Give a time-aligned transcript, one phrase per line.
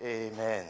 [0.00, 0.66] Amen.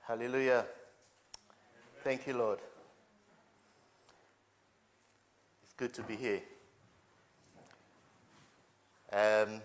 [0.00, 0.66] Hallelujah.
[2.02, 2.60] Thank you, Lord.
[5.62, 6.40] It's good to be here.
[9.12, 9.60] Um,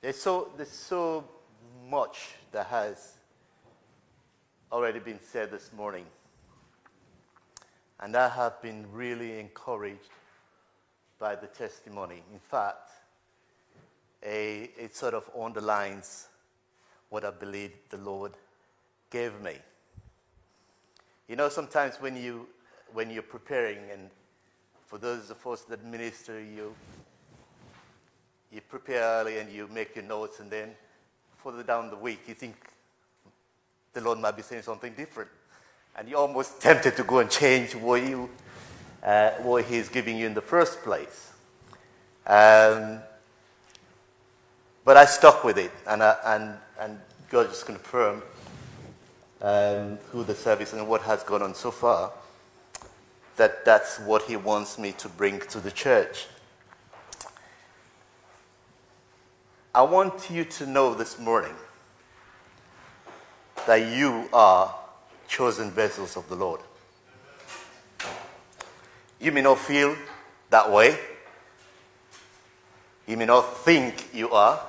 [0.00, 1.28] there's, so, there's so
[1.90, 3.18] much that has
[4.72, 6.06] already been said this morning.
[8.00, 10.08] And I have been really encouraged
[11.18, 12.22] by the testimony.
[12.32, 12.88] In fact,
[14.24, 16.28] a, it sort of underlines
[17.10, 18.32] what I believe the Lord
[19.10, 19.56] gave me.
[21.28, 22.46] You know, sometimes when you
[22.92, 24.10] when you're preparing, and
[24.86, 26.74] for those of us that minister, you
[28.50, 30.70] you prepare early and you make your notes, and then
[31.42, 32.56] further down the week, you think
[33.92, 35.30] the Lord might be saying something different,
[35.96, 38.28] and you're almost tempted to go and change what you
[39.02, 41.32] uh, what He's giving you in the first place.
[42.26, 43.00] Um,
[44.84, 48.22] but I stuck with it, and, I, and, and God just confirmed
[49.42, 52.12] um, through the service and what has gone on so far
[53.36, 56.26] that that's what He wants me to bring to the church.
[59.74, 61.54] I want you to know this morning
[63.66, 64.74] that you are
[65.28, 66.60] chosen vessels of the Lord.
[69.20, 69.96] You may not feel
[70.50, 70.98] that way.
[73.06, 74.60] You may not think you are.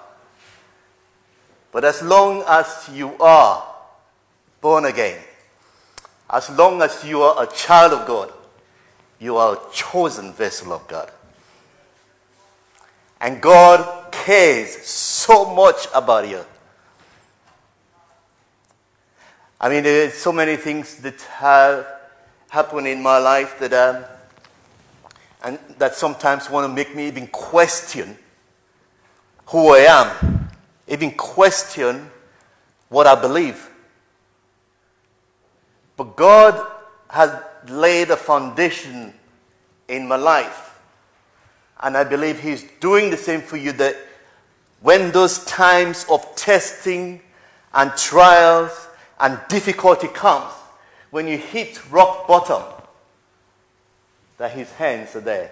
[1.71, 3.70] But as long as you are
[4.61, 5.19] born again,
[6.29, 8.31] as long as you are a child of God,
[9.19, 11.11] you are a chosen vessel of God.
[13.19, 16.43] And God cares so much about you.
[19.59, 21.85] I mean, there's so many things that have
[22.49, 24.03] happened in my life that, um,
[25.43, 28.17] and that sometimes want to make me even question
[29.45, 30.41] who I am
[30.91, 32.11] even question
[32.89, 33.69] what I believe.
[36.03, 36.65] God
[37.09, 37.35] has
[37.67, 39.13] laid a foundation
[39.87, 40.79] in my life.
[41.81, 43.95] And I believe He's doing the same for you that
[44.81, 47.21] when those times of testing
[47.73, 48.87] and trials
[49.19, 50.51] and difficulty comes,
[51.11, 52.63] when you hit rock bottom,
[54.37, 55.51] that His hands are there.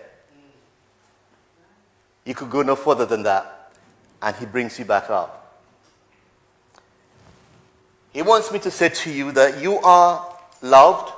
[2.25, 3.71] You could go no further than that
[4.21, 5.61] and He brings you back up.
[8.13, 11.13] He wants me to say to you that you are loved.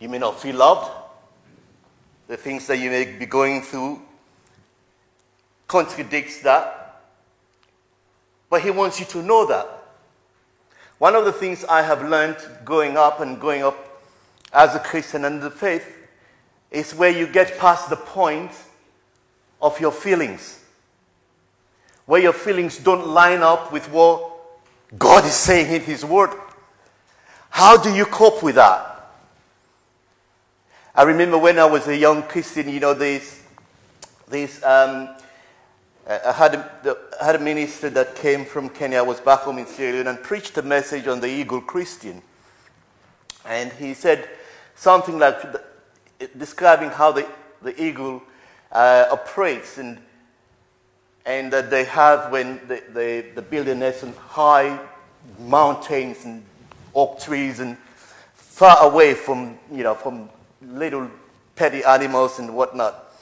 [0.00, 0.90] You may not feel loved.
[2.28, 4.02] The things that you may be going through
[5.68, 7.02] contradicts that.
[8.50, 9.68] But he wants you to know that.
[10.98, 14.02] One of the things I have learned growing up and growing up
[14.52, 15.96] as a Christian and the faith
[16.70, 18.52] is where you get past the point
[19.60, 20.60] of your feelings
[22.06, 24.32] where your feelings don't line up with what
[24.96, 26.30] God is saying in His Word.
[27.56, 29.14] How do you cope with that?
[30.94, 33.42] I remember when I was a young Christian, you know, this,
[34.28, 35.08] this um,
[36.06, 36.68] I, had
[37.18, 40.22] had a minister that came from Kenya, I was back home in Sierra Leone, and
[40.22, 42.20] preached a message on the Eagle Christian.
[43.46, 44.28] And he said
[44.74, 45.38] something like
[46.36, 47.26] describing how the,
[47.62, 48.22] the eagle
[48.70, 49.78] uh, operates.
[49.78, 49.98] And
[51.24, 54.78] and that they have when they, they, they build a nest on high
[55.38, 56.44] mountains and
[56.96, 57.76] oak trees and
[58.34, 60.28] far away from, you know, from
[60.62, 61.08] little
[61.54, 63.14] petty animals and whatnot.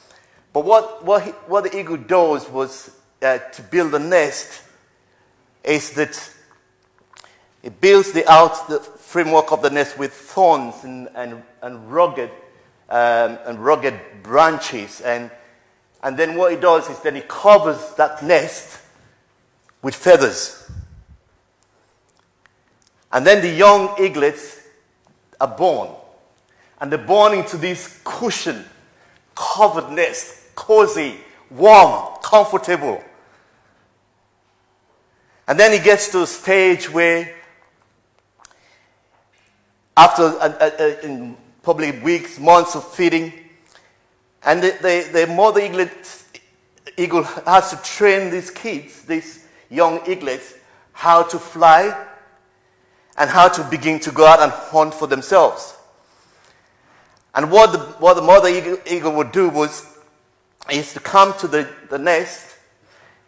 [0.52, 2.90] But what, what, he, what the eagle does was
[3.20, 4.62] uh, to build a nest
[5.64, 6.30] is that
[7.62, 12.30] it builds the out the framework of the nest with thorns and, and, and rugged
[12.90, 15.30] um, and rugged branches and
[16.04, 18.78] and then what he does is then he covers that nest
[19.80, 20.63] with feathers.
[23.14, 24.60] And then the young eaglets
[25.40, 25.88] are born.
[26.80, 28.64] And they're born into this cushion,
[29.36, 31.18] covered nest, cozy,
[31.48, 33.02] warm, comfortable.
[35.46, 37.36] And then he gets to a stage where,
[39.96, 43.32] after uh, uh in probably weeks, months of feeding,
[44.42, 46.24] and the, the, the mother eaglet,
[46.96, 50.54] eagle has to train these kids, these young eaglets,
[50.92, 52.08] how to fly
[53.16, 55.76] and how to begin to go out and hunt for themselves.
[57.34, 59.86] And what the, what the mother eagle, would do was
[60.70, 62.56] is to come to the, the nest,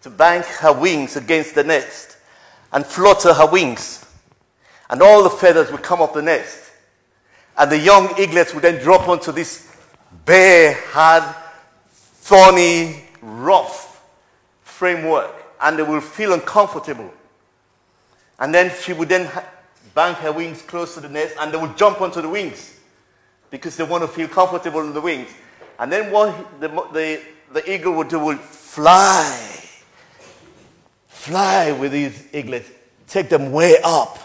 [0.02, 2.16] to bank her wings against the nest,
[2.72, 4.04] and flutter her wings.
[4.88, 6.70] And all the feathers would come off the nest.
[7.58, 9.74] And the young eaglets would then drop onto this
[10.24, 11.24] bare, hard,
[11.90, 14.04] thorny, rough
[14.62, 15.32] framework.
[15.60, 17.12] And they will feel uncomfortable.
[18.38, 19.30] And then she would then
[19.96, 22.78] bank her wings close to the nest and they would jump onto the wings
[23.50, 25.30] because they want to feel comfortable in the wings.
[25.78, 29.64] And then what the, the, the eagle would do would fly,
[31.08, 32.70] fly with these eaglets,
[33.06, 34.18] take them way up,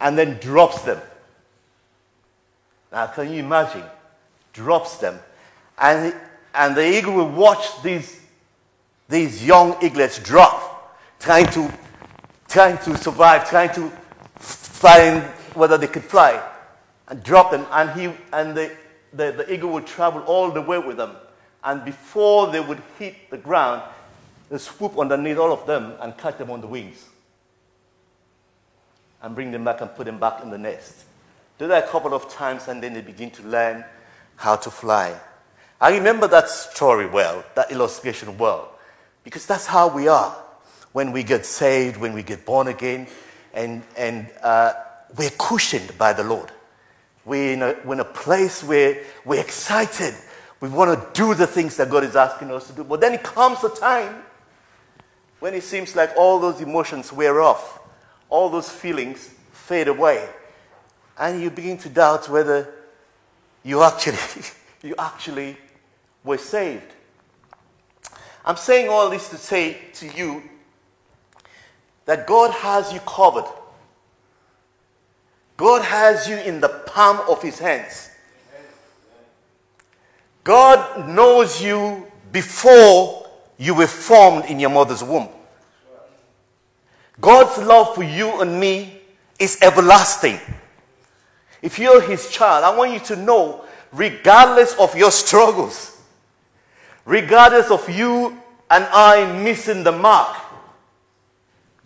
[0.00, 1.00] and then drops them.
[2.92, 3.82] Now, can you imagine?
[4.52, 5.18] Drops them.
[5.76, 6.14] And,
[6.54, 8.20] and the eagle will watch these,
[9.08, 11.72] these young eaglets drop, trying to,
[12.48, 13.90] trying to survive, trying to
[14.38, 15.22] find
[15.54, 16.42] whether they could fly,
[17.08, 17.66] and drop them.
[17.70, 18.74] And, he, and the,
[19.12, 21.16] the, the eagle would travel all the way with them.
[21.64, 23.82] And before they would hit the ground,
[24.48, 27.04] they swoop underneath all of them and catch them on the wings
[29.22, 31.04] and bring them back and put them back in the nest.
[31.58, 33.84] Do that a couple of times and then they begin to learn
[34.36, 35.18] how to fly.
[35.80, 38.72] I remember that story well, that illustration well,
[39.24, 40.36] because that's how we are
[40.96, 43.06] when we get saved, when we get born again,
[43.52, 44.72] and, and uh,
[45.18, 46.50] we're cushioned by the Lord.
[47.26, 50.14] We're in, a, we're in a place where we're excited.
[50.58, 52.82] We want to do the things that God is asking us to do.
[52.82, 54.22] But then it comes a time
[55.38, 57.78] when it seems like all those emotions wear off,
[58.30, 60.26] all those feelings fade away,
[61.18, 62.72] and you begin to doubt whether
[63.62, 64.16] you actually,
[64.82, 65.58] you actually
[66.24, 66.90] were saved.
[68.46, 70.42] I'm saying all this to say to you
[72.06, 73.44] that God has you covered.
[75.56, 78.10] God has you in the palm of his hands.
[80.44, 83.26] God knows you before
[83.58, 85.28] you were formed in your mother's womb.
[87.20, 89.00] God's love for you and me
[89.38, 90.38] is everlasting.
[91.62, 96.00] If you're his child, I want you to know, regardless of your struggles,
[97.04, 100.36] regardless of you and I missing the mark,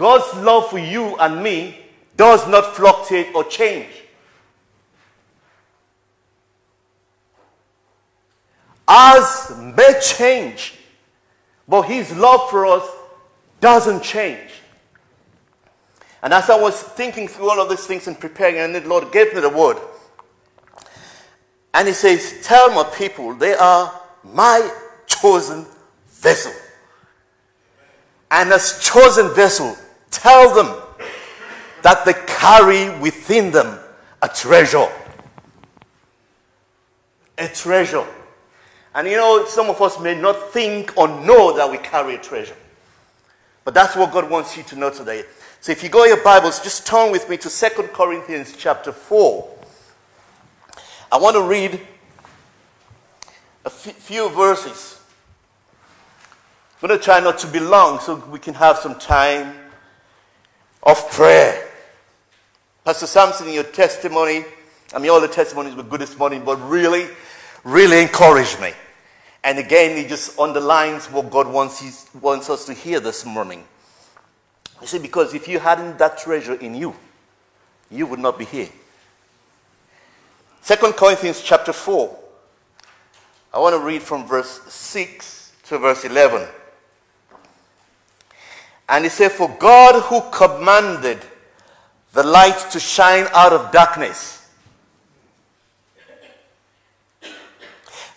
[0.01, 1.77] God's love for you and me
[2.17, 3.91] does not fluctuate or change.
[8.89, 10.79] Ours may change,
[11.69, 12.91] but His love for us
[13.61, 14.49] doesn't change.
[16.23, 19.13] And as I was thinking through all of these things and preparing, and the Lord
[19.13, 19.77] gave me the word.
[21.75, 24.67] And He says, Tell my people they are my
[25.07, 25.67] chosen
[26.09, 26.53] vessel.
[28.31, 29.77] And as chosen vessel,
[30.11, 30.81] tell them
[31.83, 33.79] that they carry within them
[34.23, 34.89] a treasure.
[37.39, 38.07] A treasure.
[38.95, 42.19] And you know, some of us may not think or know that we carry a
[42.19, 42.57] treasure.
[43.65, 45.25] But that's what God wants you to know today.
[45.61, 48.93] So if you go to your Bibles, just turn with me to 2 Corinthians chapter
[48.93, 49.49] 4.
[51.13, 51.75] I want to read
[53.65, 55.01] a f- few verses.
[56.83, 59.55] I'm going to try not to be long so we can have some time
[60.83, 61.69] of prayer.
[62.85, 64.45] Pastor Samson, in your testimony,
[64.95, 67.07] I mean, all the testimonies were good this morning, but really,
[67.65, 68.73] really encouraged me.
[69.45, 73.65] And again, it just underlines what God wants, wants us to hear this morning.
[74.81, 76.95] You see, because if you hadn't that treasure in you,
[77.91, 78.69] you would not be here.
[80.63, 82.17] Second Corinthians chapter 4.
[83.53, 86.47] I want to read from verse 6 to verse 11.
[88.91, 91.21] And he said, For God who commanded
[92.13, 94.39] the light to shine out of darkness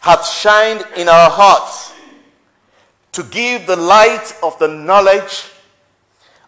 [0.03, 1.93] hath shined in our hearts
[3.13, 5.45] to give the light of the knowledge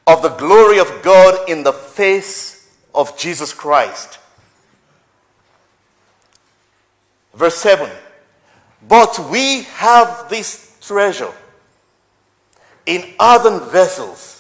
[0.08, 4.20] of the glory of God in the face of Jesus Christ.
[7.34, 7.90] Verse 7
[8.90, 11.32] But we have this treasure
[12.86, 14.36] in earthen vessels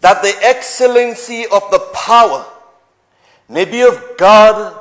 [0.00, 2.46] that the excellency of the power
[3.48, 4.78] may be of God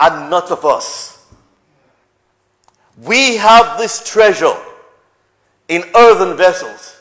[0.00, 1.26] and not of us.
[3.02, 4.56] We have this treasure
[5.68, 7.00] in earthen vessels,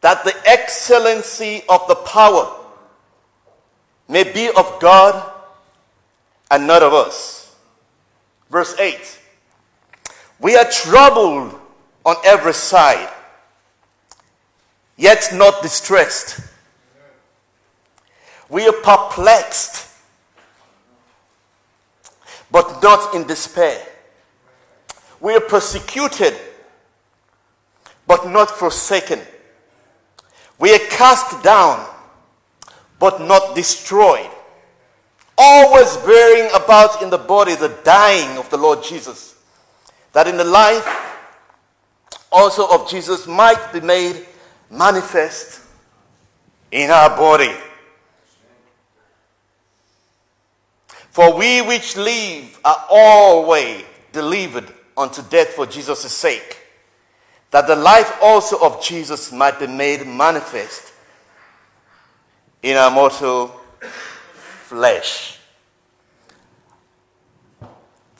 [0.00, 2.52] that the excellency of the power
[4.08, 5.32] may be of God
[6.50, 7.56] and not of us.
[8.50, 9.20] Verse 8
[10.38, 11.58] We are troubled
[12.06, 13.12] on every side
[14.96, 16.40] yet not distressed.
[18.48, 19.88] We are perplexed,
[22.50, 23.84] but not in despair.
[25.20, 26.34] We are persecuted,
[28.06, 29.20] but not forsaken.
[30.58, 31.86] We are cast down,
[32.98, 34.30] but not destroyed.
[35.36, 39.34] Always bearing about in the body the dying of the Lord Jesus,
[40.12, 41.15] that in the life
[42.36, 44.26] also of Jesus might be made
[44.70, 45.62] manifest
[46.70, 47.54] in our body.
[51.10, 56.58] For we which live are always delivered unto death for Jesus' sake,
[57.52, 60.92] that the life also of Jesus might be made manifest
[62.62, 63.48] in our mortal
[64.68, 65.38] flesh.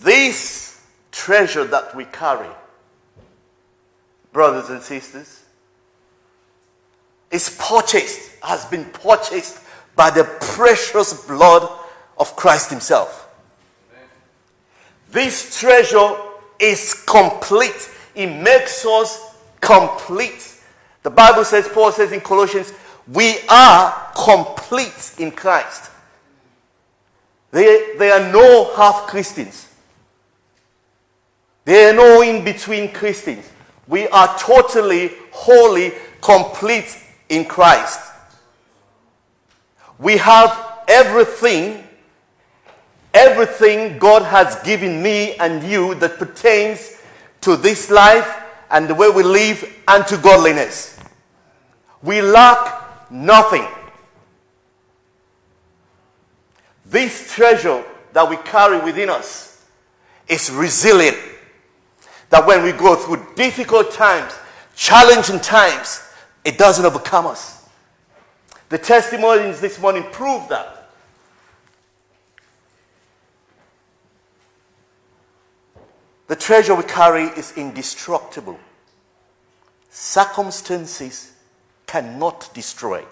[0.01, 0.81] This
[1.13, 2.49] treasure that we carry,
[4.37, 5.45] brothers and sisters,
[7.31, 9.63] is purchased, has been purchased
[9.97, 10.25] by the
[10.55, 11.67] precious blood
[12.19, 13.31] of Christ Himself.
[15.11, 16.17] This treasure
[16.61, 17.91] is complete.
[18.15, 20.61] It makes us complete.
[21.03, 22.75] The Bible says, Paul says in Colossians,
[23.11, 25.91] we are complete in Christ.
[27.53, 29.67] There, there are no half Christians.
[31.65, 33.51] There are no in between Christians.
[33.89, 36.97] We are totally, wholly, complete
[37.29, 38.01] in Christ.
[39.99, 41.87] We have everything
[43.17, 47.01] everything God has given me and you that pertains
[47.41, 50.99] to this life and the way we live and to godliness.
[52.03, 53.67] We lack nothing.
[56.85, 59.65] This treasure that we carry within us
[60.29, 61.17] is resilient.
[62.31, 64.33] That when we go through difficult times,
[64.75, 66.03] challenging times,
[66.45, 67.69] it doesn't overcome us.
[68.69, 70.91] The testimonies this morning prove that.
[76.27, 78.59] The treasure we carry is indestructible.
[79.91, 81.33] Circumstances
[81.87, 83.05] cannot destroy.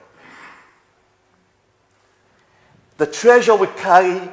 [2.96, 4.28] The treasure we carry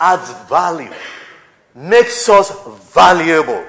[0.00, 0.92] adds value,
[1.74, 2.50] makes us
[2.92, 3.64] valuable.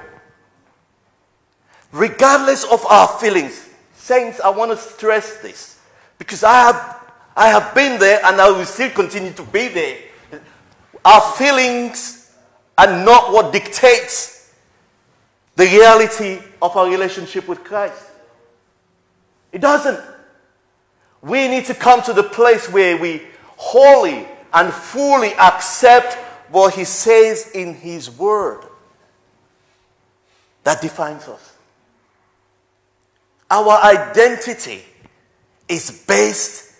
[1.96, 5.80] Regardless of our feelings, saints, I want to stress this
[6.18, 6.96] because I have,
[7.34, 9.96] I have been there and I will still continue to be there.
[11.06, 12.34] Our feelings
[12.76, 14.52] are not what dictates
[15.54, 18.10] the reality of our relationship with Christ.
[19.50, 19.98] It doesn't.
[21.22, 23.22] We need to come to the place where we
[23.56, 26.12] wholly and fully accept
[26.50, 28.64] what He says in His Word.
[30.64, 31.55] That defines us.
[33.50, 34.82] Our identity
[35.68, 36.74] is based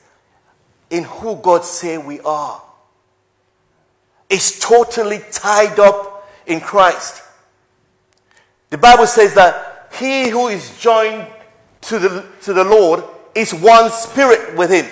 [0.90, 2.62] in who God say we are.
[4.28, 7.22] It's totally tied up in Christ.
[8.70, 11.26] The Bible says that he who is joined
[11.82, 13.04] to the, to the Lord
[13.34, 14.86] is one spirit with him.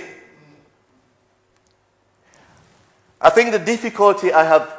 [3.21, 4.73] I think the difficulty I have,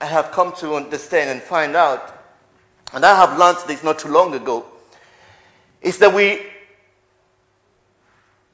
[0.00, 2.24] I have come to understand and find out,
[2.92, 4.66] and I have learned this not too long ago,
[5.86, 6.40] is that we,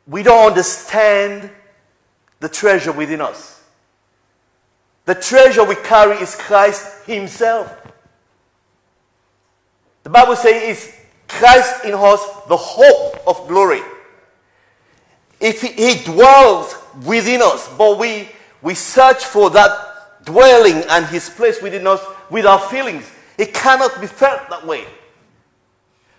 [0.06, 1.50] we don't understand
[2.40, 3.64] the treasure within us.
[5.06, 7.74] The treasure we carry is Christ Himself.
[10.02, 10.94] The Bible says it's
[11.26, 13.80] Christ in us, the hope of glory.
[15.40, 18.28] If he, he dwells within us, but we,
[18.60, 24.02] we search for that dwelling and his place within us with our feelings, it cannot
[24.02, 24.84] be felt that way.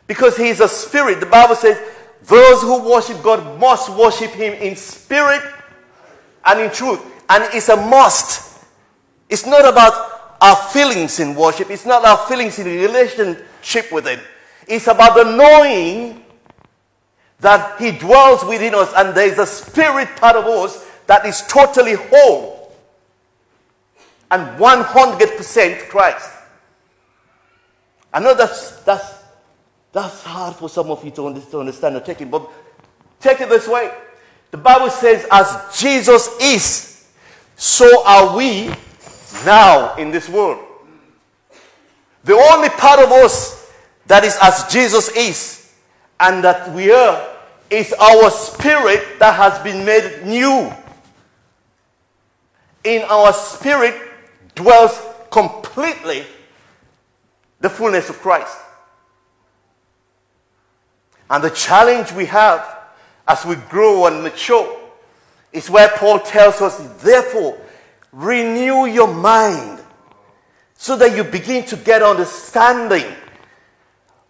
[0.07, 1.19] Because he is a spirit.
[1.19, 1.79] The Bible says
[2.23, 5.41] those who worship God must worship him in spirit
[6.45, 7.01] and in truth.
[7.29, 8.63] And it's a must.
[9.29, 14.19] It's not about our feelings in worship, it's not our feelings in relationship with Him.
[14.67, 16.23] It's about the knowing
[17.39, 21.41] that He dwells within us and there is a spirit part of us that is
[21.47, 22.75] totally whole
[24.31, 26.29] and 100% Christ.
[28.13, 29.22] I know that's, that's,
[29.93, 32.49] that's hard for some of you to understand or take it, but
[33.19, 33.91] take it this way.
[34.51, 37.07] The Bible says, as Jesus is,
[37.55, 38.73] so are we
[39.45, 40.59] now in this world.
[42.23, 43.71] The only part of us
[44.07, 45.73] that is as Jesus is
[46.19, 47.29] and that we are
[47.69, 50.73] is our spirit that has been made new.
[52.83, 53.95] In our spirit
[54.55, 54.99] dwells
[55.31, 56.25] completely
[57.59, 58.57] the fullness of Christ.
[61.33, 62.77] And the challenge we have
[63.27, 64.79] as we grow and mature,
[65.51, 67.57] is where Paul tells us, therefore,
[68.11, 69.79] renew your mind
[70.75, 73.05] so that you begin to get understanding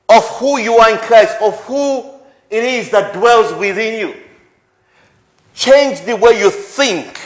[0.08, 2.10] of who you are in Christ, of who
[2.50, 4.16] it is that dwells within you.
[5.54, 7.20] Change the way you think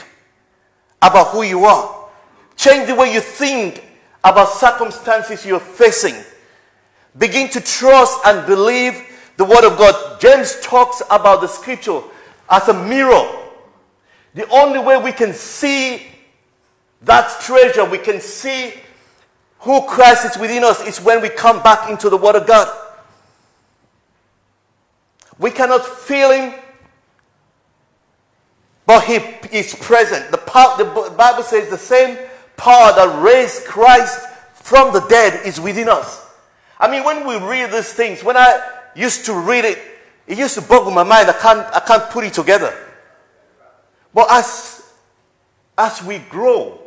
[1.04, 2.08] about who you are.
[2.56, 3.84] Change the way you think
[4.24, 6.16] about circumstances you're facing.
[7.18, 9.04] Begin to trust and believe
[9.38, 10.20] the Word of God.
[10.20, 12.02] James talks about the Scripture
[12.50, 13.26] as a mirror.
[14.34, 16.06] The only way we can see
[17.04, 18.74] that treasure, we can see
[19.60, 22.68] who Christ is within us, is when we come back into the Word of God.
[25.40, 26.54] We cannot feel Him,
[28.88, 29.16] but He
[29.56, 30.32] is present.
[30.32, 32.18] The, power, the Bible says the same
[32.56, 36.26] power that raised Christ from the dead is within us.
[36.80, 39.80] I mean, when we read these things, when I used to read it,
[40.26, 41.30] it used to boggle my mind.
[41.30, 42.74] I can't, I can't put it together.
[44.14, 44.92] But as,
[45.78, 46.80] as we grow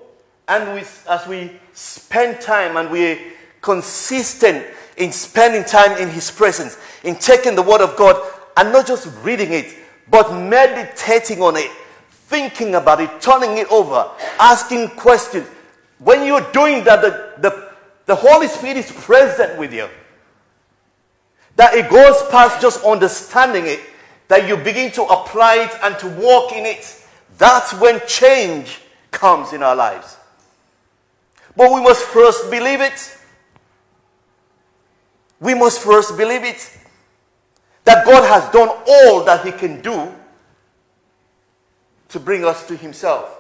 [0.49, 3.19] and we, as we spend time and we're
[3.61, 8.21] consistent in spending time in His presence, in taking the Word of God
[8.57, 9.77] and not just reading it,
[10.11, 11.71] but meditating on it,
[12.11, 15.47] thinking about it, turning it over, asking questions.
[15.99, 17.73] When you're doing that, the, the,
[18.07, 19.89] the Holy Spirit is present with you.
[21.61, 23.81] That it goes past just understanding it,
[24.29, 27.05] that you begin to apply it and to walk in it.
[27.37, 30.17] That's when change comes in our lives.
[31.55, 33.15] But we must first believe it.
[35.39, 36.79] We must first believe it
[37.85, 40.15] that God has done all that He can do
[42.09, 43.39] to bring us to Himself.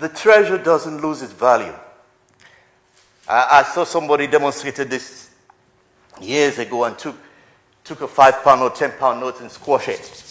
[0.00, 1.74] The treasure doesn't lose its value.
[3.28, 5.28] I, I saw somebody demonstrated this
[6.18, 7.16] years ago and took,
[7.84, 10.24] took a five pound or ten pound note and squashed it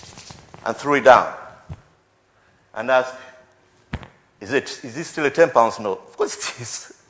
[0.65, 1.35] and threw it down
[2.73, 3.13] and asked,
[4.41, 6.01] is it, is this still a 10 pounds note?
[6.07, 7.03] Of course it is.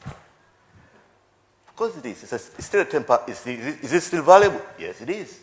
[1.68, 2.24] Of course it is.
[2.24, 3.30] It's, it's still a 10 pounds.
[3.30, 4.62] Is, it, is it still valuable?
[4.78, 5.40] Yes, it is.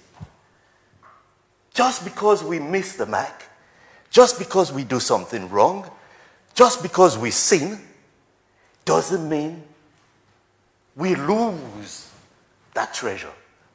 [1.72, 3.44] Just because we miss the mark,
[4.10, 5.90] just because we do something wrong,
[6.56, 7.78] just because we sin,
[8.84, 9.62] doesn't mean
[10.96, 12.10] we lose
[12.74, 13.30] that treasure.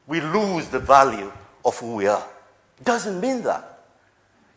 [0.07, 1.31] We lose the value
[1.63, 2.27] of who we are.
[2.83, 3.83] Doesn't mean that.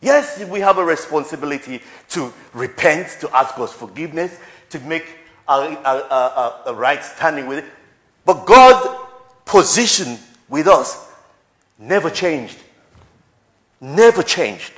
[0.01, 4.37] Yes, we have a responsibility to repent, to ask God's forgiveness,
[4.71, 5.05] to make
[5.47, 7.65] a, right standing with it.
[8.25, 9.03] But God's
[9.45, 10.17] position
[10.49, 11.07] with us
[11.77, 12.57] never changed.
[13.79, 14.73] Never changed.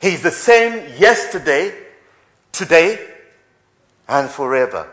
[0.00, 1.74] He's the same yesterday,
[2.52, 3.06] today,
[4.08, 4.88] and forever.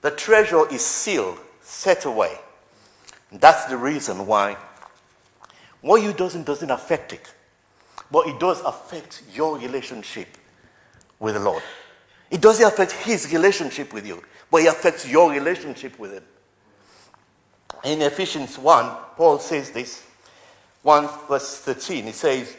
[0.00, 2.38] The treasure is sealed, set away.
[3.30, 4.56] That's the reason why
[5.80, 7.32] what you doesn't doesn't affect it.
[8.10, 10.28] But it does affect your relationship
[11.18, 11.62] with the Lord.
[12.30, 16.24] It doesn't affect his relationship with you, but it affects your relationship with him.
[17.84, 20.06] In Ephesians 1, Paul says this
[20.82, 22.08] 1 verse 13.
[22.08, 22.56] It says,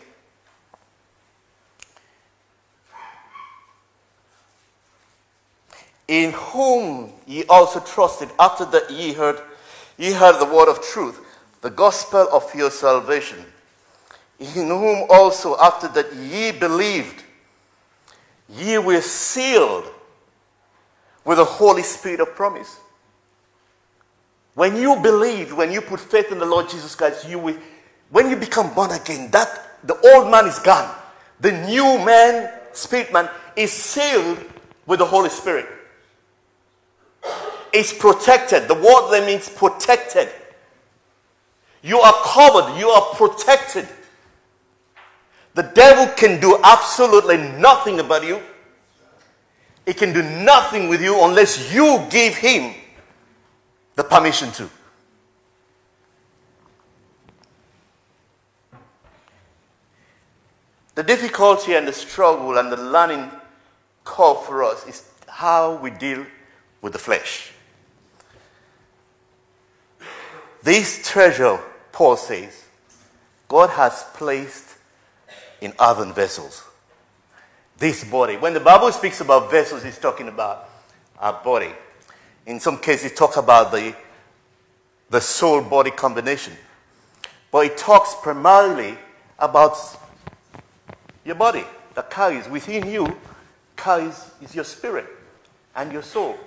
[6.07, 9.41] In whom ye also trusted after that ye heard
[9.97, 11.19] Ye heard the word of truth,
[11.61, 13.45] the gospel of your salvation,
[14.39, 17.23] in whom also after that ye believed,
[18.49, 19.85] ye were sealed
[21.23, 22.79] with the Holy Spirit of promise.
[24.55, 27.57] When you believed, when you put faith in the Lord Jesus Christ, you will,
[28.13, 30.95] when you become born again, that the old man is gone.
[31.39, 34.37] The new man, spirit man, is sealed
[34.85, 35.65] with the Holy Spirit
[37.73, 38.67] It's protected.
[38.67, 40.29] The word there means protected.
[41.81, 43.87] You are covered, you are protected.
[45.55, 48.39] The devil can do absolutely nothing about you.
[49.87, 52.75] He can do nothing with you unless you give him
[53.95, 54.69] the permission to.
[60.95, 63.31] The difficulty and the struggle and the learning
[64.03, 66.25] curve for us is how we deal
[66.81, 67.51] with the flesh.
[70.61, 71.59] This treasure,
[71.91, 72.65] Paul says,
[73.47, 74.75] God has placed
[75.61, 76.63] in earthen vessels.
[77.77, 78.37] This body.
[78.37, 80.69] When the Bible speaks about vessels, it's talking about
[81.19, 81.71] our body.
[82.45, 83.95] In some cases, it talks about the,
[85.09, 86.53] the soul body combination.
[87.51, 88.97] But it talks primarily
[89.39, 89.75] about
[91.25, 93.15] your body the that carries within you
[93.75, 95.05] car is, is your spirit
[95.75, 96.37] and your soul.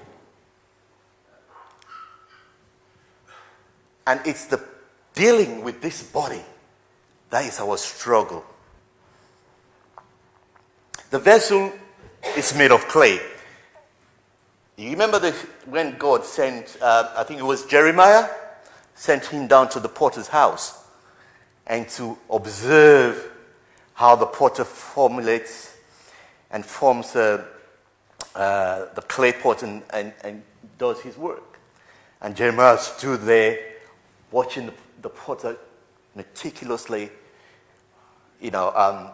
[4.07, 4.62] And it's the
[5.15, 6.43] dealing with this body
[7.31, 8.45] that is our struggle.
[11.11, 11.73] The vessel
[12.37, 13.21] is made of clay.
[14.77, 15.33] You remember the,
[15.65, 18.29] when God sent, uh, I think it was Jeremiah,
[18.95, 20.85] sent him down to the potter's house
[21.67, 23.33] and to observe
[23.96, 25.74] how the potter formulates
[26.50, 27.42] and forms uh,
[28.35, 30.42] uh, the clay pot and, and, and
[30.76, 31.59] does his work.
[32.20, 33.59] And Jeremiah stood there
[34.30, 35.56] watching the, the potter
[36.14, 37.09] meticulously,
[38.38, 39.09] you know, um,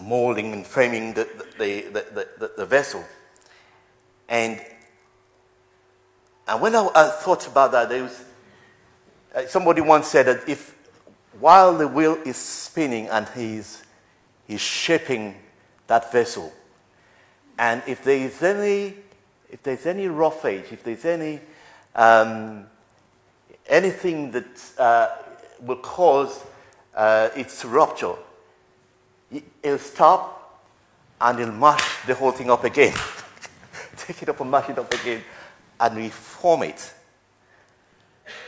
[0.00, 3.04] molding and framing the, the, the, the, the vessel.
[4.28, 4.64] And,
[6.46, 8.24] and when I, I thought about that, there was,
[9.34, 10.76] uh, somebody once said that if
[11.38, 13.82] while the wheel is spinning and he's,
[14.46, 15.36] he's shaping
[15.86, 16.52] that vessel,
[17.58, 18.94] and if there is any,
[19.50, 21.40] if there's any roughage, if there's any
[21.94, 22.66] um,
[23.66, 25.08] anything that uh,
[25.60, 26.44] will cause
[26.94, 28.14] uh, its rupture,
[29.62, 30.62] it'll stop
[31.20, 32.94] and it'll mash the whole thing up again.
[33.96, 35.22] Take it up and mash it up again
[35.78, 36.94] and reform it.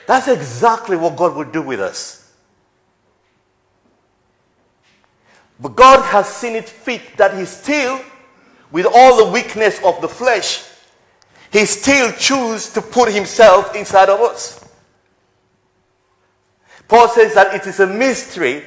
[0.07, 2.22] That's exactly what God will do with us.
[5.61, 8.01] But God has seen it fit that He still,
[8.71, 10.65] with all the weakness of the flesh,
[11.53, 14.65] He still chooses to put Himself inside of us.
[16.89, 18.65] Paul says that it is a mystery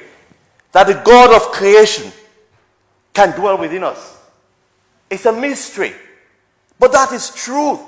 [0.71, 2.12] that the God of creation
[3.13, 4.17] can dwell within us.
[5.10, 5.93] It's a mystery.
[6.80, 7.80] But that is true.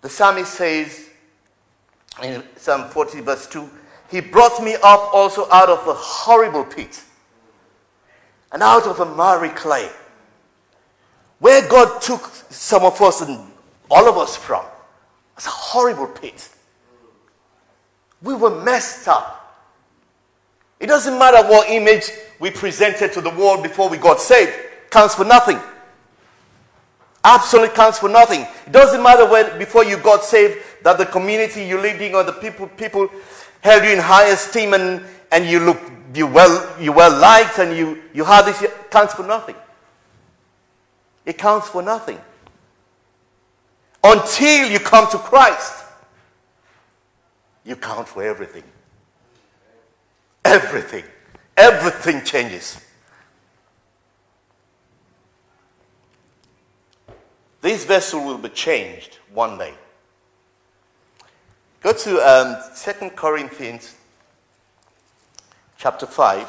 [0.00, 1.10] The psalmist says
[2.22, 3.68] in Psalm 40, verse 2
[4.10, 7.02] He brought me up also out of a horrible pit
[8.52, 9.88] and out of a miry clay
[11.38, 13.50] where God took some of us and
[13.90, 14.64] all of us from
[15.36, 16.48] It's a horrible pit.
[18.22, 19.38] We were messed up.
[20.78, 24.52] It doesn't matter what image we presented to the world before we got saved,
[24.90, 25.58] counts for nothing.
[27.24, 28.46] Absolutely counts for nothing.
[28.66, 32.24] It doesn't matter when before you got saved that the community you lived in or
[32.24, 33.08] the people people
[33.60, 35.80] held you in high esteem and, and you look
[36.14, 39.56] you well you well liked and you, you had this it counts for nothing.
[41.24, 42.20] It counts for nothing.
[44.04, 45.84] Until you come to Christ,
[47.64, 48.64] you count for everything.
[50.44, 51.04] Everything.
[51.56, 52.80] Everything changes.
[57.60, 59.74] This vessel will be changed one day.
[61.82, 63.96] Go to um, 2 Corinthians
[65.76, 66.48] chapter 5.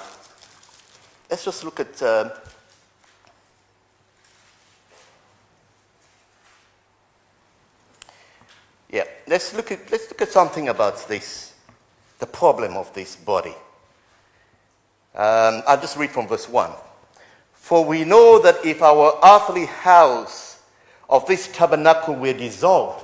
[1.28, 2.30] Let's just look at uh,
[8.92, 11.56] Yeah, let's look at, let's look at something about this,
[12.20, 13.56] the problem of this body.
[15.16, 16.70] Um, I'll just read from verse 1.
[17.54, 20.60] For we know that if our earthly house
[21.10, 23.04] of this tabernacle were dissolved,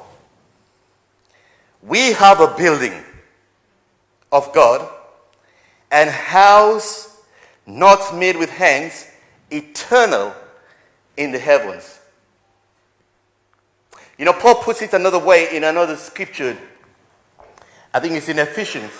[1.82, 2.94] we have a building
[4.32, 4.88] of God,
[5.92, 7.22] and house
[7.66, 9.08] not made with hands,
[9.52, 10.34] eternal
[11.18, 12.00] in the heavens.
[14.18, 16.58] You know, Paul puts it another way in another scripture.
[17.94, 18.92] I think it's in Ephesians.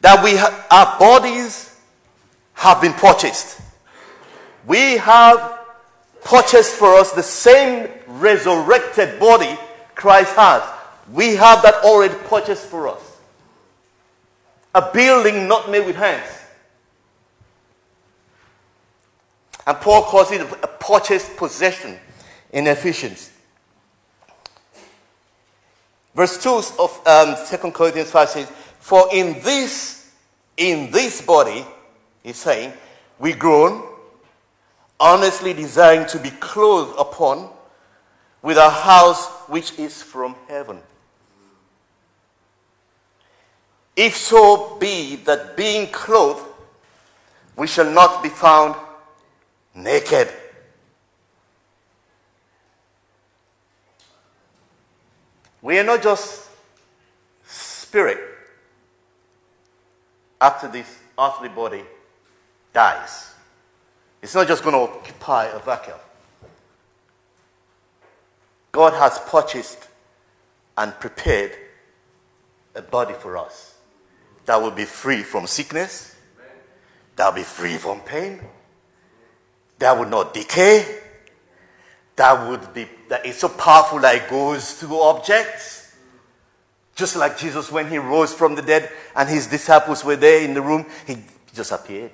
[0.00, 1.78] That we ha- our bodies
[2.54, 3.60] have been purchased.
[4.66, 5.60] We have
[6.24, 9.56] purchased for us the same resurrected body
[9.94, 10.62] Christ has.
[11.12, 13.00] We have that already purchased for us.
[14.74, 16.28] A building not made with hands.
[19.66, 21.98] And Paul calls it a purchased possession
[22.52, 23.30] in Ephesians.
[26.14, 28.48] Verse 2 of um, 2 Corinthians 5 says,
[28.80, 30.10] For in this,
[30.56, 31.66] in this body,
[32.22, 32.72] he's saying,
[33.18, 33.82] we groan,
[35.00, 37.50] honestly desiring to be clothed upon
[38.42, 40.78] with a house which is from heaven.
[43.96, 46.44] If so be that being clothed,
[47.56, 48.74] we shall not be found
[49.74, 50.28] naked.
[55.62, 56.46] We are not just
[57.46, 58.18] spirit
[60.40, 61.82] after this earthly body
[62.74, 63.32] dies.
[64.20, 65.96] It's not just going to occupy a vacuum.
[68.72, 69.88] God has purchased
[70.76, 71.52] and prepared
[72.74, 73.75] a body for us.
[74.46, 76.16] That will be free from sickness,
[77.16, 78.40] that will be free from pain,
[79.78, 81.00] that would not decay,
[82.16, 85.94] that would be that is so powerful that it goes through objects.
[86.94, 90.54] Just like Jesus when he rose from the dead and his disciples were there in
[90.54, 91.18] the room, he
[91.54, 92.12] just appeared.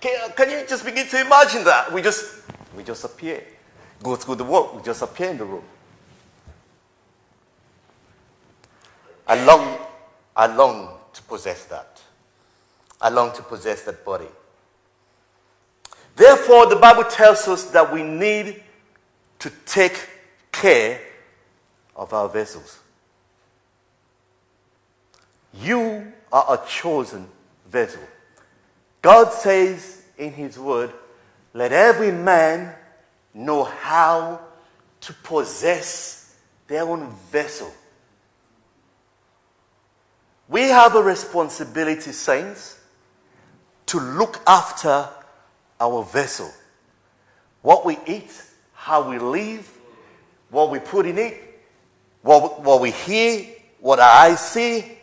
[0.00, 1.92] Can, can you just begin to imagine that?
[1.92, 2.42] We just
[2.76, 3.42] we just appear.
[4.02, 5.64] Go through the world, we just appear in the room.
[9.26, 9.78] I long,
[10.40, 12.00] I long to possess that.
[12.98, 14.24] I long to possess that body.
[16.16, 18.62] Therefore, the Bible tells us that we need
[19.38, 20.08] to take
[20.50, 20.98] care
[21.94, 22.78] of our vessels.
[25.52, 27.28] You are a chosen
[27.70, 28.00] vessel.
[29.02, 30.90] God says in His Word,
[31.52, 32.74] let every man
[33.34, 34.40] know how
[35.02, 36.34] to possess
[36.66, 37.70] their own vessel.
[40.50, 42.80] We have a responsibility, saints,
[43.86, 45.08] to look after
[45.80, 46.50] our vessel.
[47.62, 48.32] What we eat,
[48.72, 49.70] how we live,
[50.50, 51.40] what we put in it,
[52.22, 53.46] what, what we hear,
[53.78, 54.98] what our eyes see,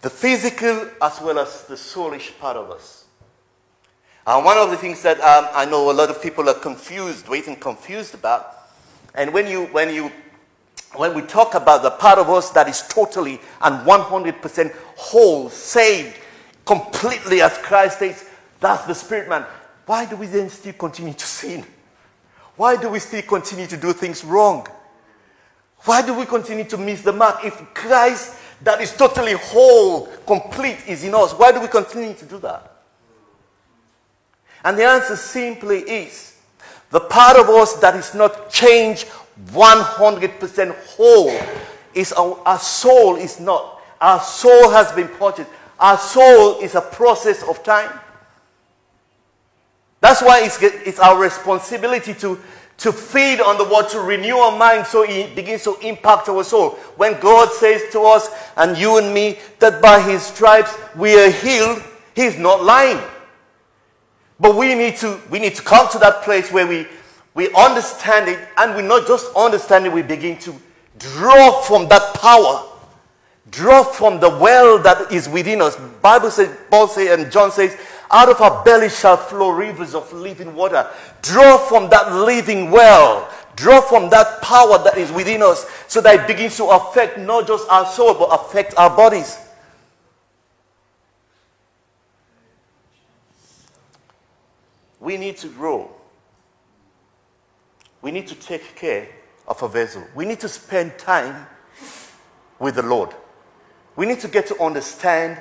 [0.00, 3.06] the physical as well as the soulish part of us.
[4.24, 7.28] And one of the things that um, I know a lot of people are confused,
[7.28, 8.46] waiting confused about,
[9.12, 10.12] and when you, when you,
[10.96, 16.16] when we talk about the part of us that is totally and 100% whole, saved,
[16.64, 18.28] completely as Christ says,
[18.60, 19.44] that's the spirit man.
[19.86, 21.64] Why do we then still continue to sin?
[22.56, 24.66] Why do we still continue to do things wrong?
[25.84, 27.44] Why do we continue to miss the mark?
[27.44, 32.24] If Christ, that is totally whole, complete, is in us, why do we continue to
[32.24, 32.70] do that?
[34.64, 36.38] And the answer simply is
[36.90, 39.08] the part of us that is not changed
[39.46, 41.30] 100% whole
[41.94, 43.80] is our, soul is not.
[44.00, 45.50] Our soul has been purchased.
[45.78, 47.90] Our soul is a process of time.
[50.00, 52.38] That's why it's, it's our responsibility to,
[52.78, 56.42] to feed on the word, to renew our mind so it begins to impact our
[56.42, 56.70] soul.
[56.96, 61.30] When God says to us and you and me that by his stripes we are
[61.30, 61.82] healed,
[62.14, 63.00] he's not lying.
[64.40, 66.88] But we need to, we need to come to that place where we,
[67.34, 70.54] we understand it and we not just understand it, we begin to
[70.98, 72.68] draw from that power.
[73.50, 75.76] Draw from the well that is within us.
[76.00, 77.76] Bible says, Paul says, and John says,
[78.10, 80.88] out of our belly shall flow rivers of living water.
[81.22, 83.30] Draw from that living well.
[83.56, 87.46] Draw from that power that is within us so that it begins to affect not
[87.46, 89.38] just our soul, but affect our bodies.
[95.00, 95.90] We need to grow.
[98.02, 99.08] We need to take care
[99.48, 100.04] of a vessel.
[100.14, 101.46] We need to spend time
[102.58, 103.14] with the Lord.
[103.96, 105.40] We need to get to understand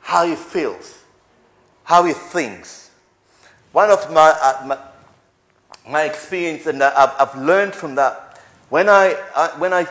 [0.00, 1.04] how He feels
[1.84, 2.90] how he thinks.
[3.72, 4.78] One of my, uh, my,
[5.88, 8.40] my, experience, and I've, I've learned from that,
[8.70, 9.86] when I, uh, when I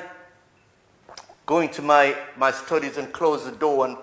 [1.45, 3.97] go into my, my studies and close the door and,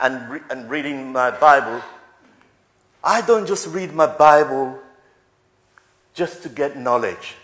[0.00, 1.82] and, re- and reading my Bible,
[3.02, 4.78] I don't just read my Bible
[6.14, 7.34] just to get knowledge.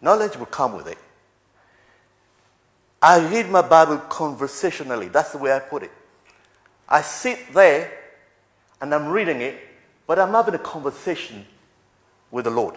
[0.00, 0.98] Knowledge will come with it.
[3.00, 5.08] I read my Bible conversationally.
[5.08, 5.90] That's the way I put it.
[6.88, 7.90] I sit there
[8.80, 9.58] and I'm reading it,
[10.06, 11.46] but I'm having a conversation
[12.30, 12.76] with the Lord.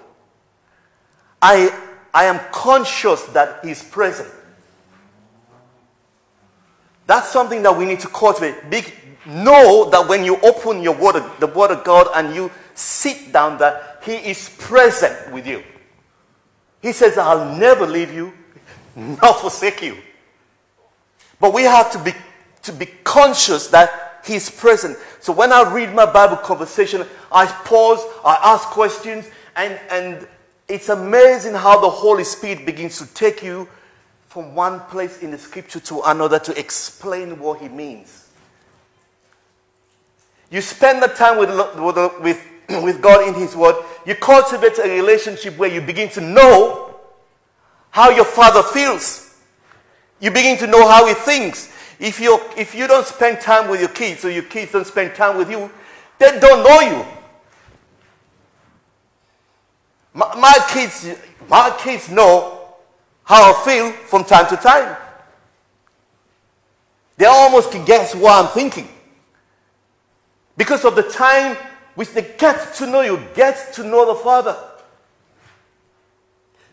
[1.41, 1.69] I,
[2.13, 4.29] I am conscious that He's present.
[7.07, 8.55] That's something that we need to cultivate.
[9.27, 13.57] Know that when you open your word, the word of God, and you sit down,
[13.57, 15.63] that He is present with you.
[16.81, 18.31] He says, I'll never leave you,
[18.95, 19.97] nor forsake you.
[21.39, 22.13] But we have to be,
[22.63, 24.97] to be conscious that He's present.
[25.19, 30.27] So when I read my Bible conversation, I pause, I ask questions, and, and
[30.67, 33.67] it's amazing how the Holy Spirit begins to take you
[34.27, 38.29] from one place in the scripture to another to explain what He means.
[40.51, 42.47] You spend the time with, with, with,
[42.83, 43.75] with God in His Word,
[44.05, 46.95] you cultivate a relationship where you begin to know
[47.89, 49.35] how your Father feels.
[50.19, 51.71] You begin to know how He thinks.
[51.99, 55.15] If you, if you don't spend time with your kids or your kids don't spend
[55.15, 55.71] time with you,
[56.17, 57.05] they don't know you.
[60.13, 61.09] My, my kids,
[61.49, 62.73] my kids know
[63.23, 64.97] how I feel from time to time.
[67.17, 68.87] They almost can guess what I'm thinking.
[70.57, 71.57] Because of the time
[71.95, 74.55] which they get to know you, get to know the Father.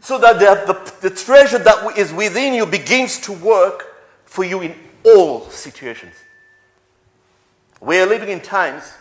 [0.01, 4.61] So that the, the, the treasure that is within you begins to work for you
[4.61, 6.15] in all situations.
[7.81, 8.93] We are living in times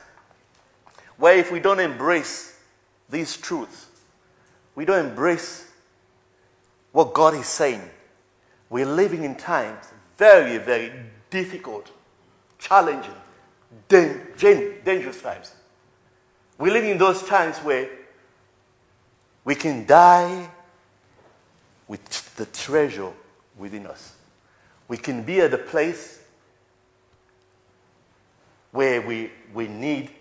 [1.18, 2.60] where if we don't embrace
[3.10, 3.88] these truths,
[4.76, 5.68] we don't embrace
[6.92, 7.82] what God is saying,
[8.70, 9.86] we're living in times
[10.18, 10.92] very, very
[11.30, 11.92] difficult,
[12.60, 13.16] challenging,
[13.88, 15.54] dangerous times.
[16.62, 17.90] We're living in those times where
[19.44, 20.48] we can die
[21.88, 23.10] with the treasure
[23.58, 24.14] within us.
[24.88, 26.22] We can be at a place
[28.72, 30.12] where we, we need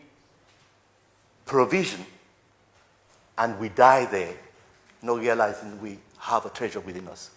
[1.44, 2.07] provision
[3.37, 4.35] and we die there,
[5.03, 7.29] not realizing we have a treasure within us.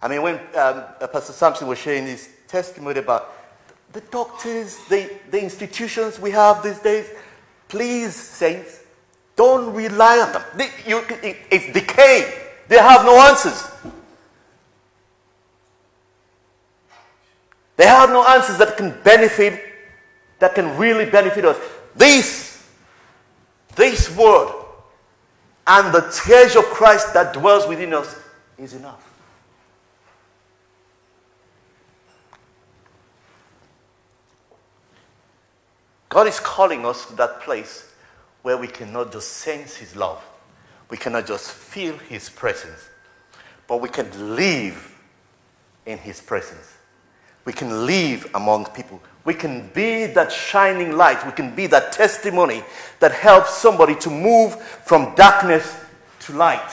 [0.00, 3.35] I mean, when um, Pastor Sampson was sharing his testimony about
[3.96, 7.08] the doctors, the, the institutions we have these days,
[7.66, 8.82] please, saints,
[9.36, 10.42] don't rely on them.
[10.54, 12.42] They, you, it, it's decay.
[12.68, 13.70] They have no answers.
[17.78, 19.62] They have no answers that can benefit,
[20.40, 21.56] that can really benefit us.
[21.94, 22.68] This,
[23.76, 24.52] this word
[25.66, 28.14] and the treasure of Christ that dwells within us
[28.58, 29.05] is enough.
[36.08, 37.92] God is calling us to that place
[38.42, 40.22] where we cannot just sense His love,
[40.88, 42.88] we cannot just feel His presence,
[43.66, 44.94] but we can live
[45.84, 46.76] in His presence.
[47.44, 49.00] We can live among people.
[49.24, 51.24] We can be that shining light.
[51.24, 52.64] We can be that testimony
[52.98, 55.76] that helps somebody to move from darkness
[56.20, 56.68] to light.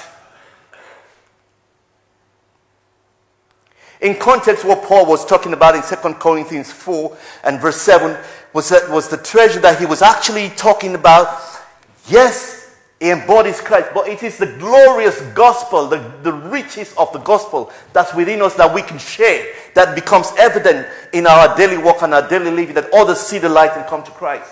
[4.03, 8.17] In context, what Paul was talking about in 2 Corinthians 4 and verse 7
[8.51, 11.41] was, that, was the treasure that he was actually talking about.
[12.09, 17.19] Yes, he embodies Christ, but it is the glorious gospel, the, the riches of the
[17.19, 22.01] gospel that's within us that we can share, that becomes evident in our daily walk
[22.01, 24.51] and our daily living, that others see the light and come to Christ.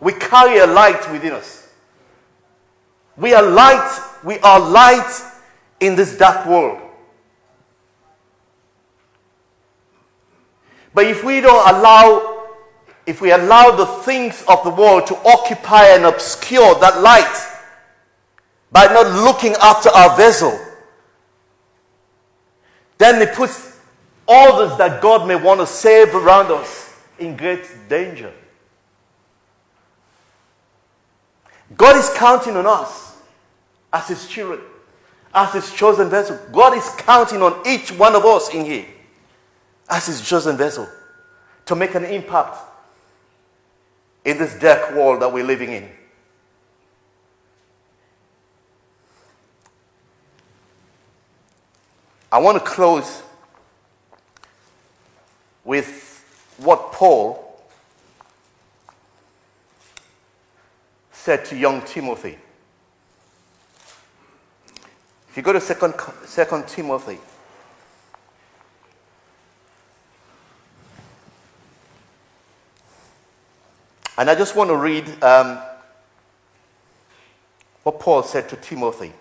[0.00, 1.68] We carry a light within us.
[3.18, 5.20] We are light, we are light
[5.80, 6.81] in this dark world.
[10.94, 12.48] But if we don't allow,
[13.06, 17.48] if we allow the things of the world to occupy and obscure that light
[18.70, 20.58] by not looking after our vessel,
[22.98, 23.80] then it puts
[24.28, 28.32] others that God may want to save around us in great danger.
[31.76, 33.16] God is counting on us
[33.92, 34.60] as His children,
[35.34, 36.38] as His chosen vessel.
[36.52, 38.86] God is counting on each one of us in here
[39.92, 40.88] as his chosen vessel
[41.66, 42.56] to make an impact
[44.24, 45.86] in this dark world that we're living in.
[52.32, 53.22] I want to close
[55.62, 56.24] with
[56.56, 57.62] what Paul
[61.10, 62.38] said to young Timothy.
[65.28, 65.92] If you go to Second,
[66.24, 67.18] Second Timothy
[74.18, 75.58] And I just want to read um,
[77.82, 79.12] what Paul said to Timothy.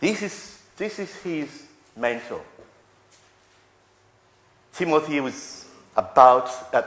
[0.00, 2.40] This is, this is his mentor.
[4.72, 6.82] Timothy was about, uh,